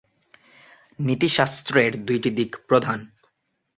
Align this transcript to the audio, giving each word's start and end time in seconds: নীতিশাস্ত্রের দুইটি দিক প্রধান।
নীতিশাস্ত্রের 0.99 1.91
দুইটি 2.05 2.29
দিক 2.29 2.51
প্রধান। 2.67 2.99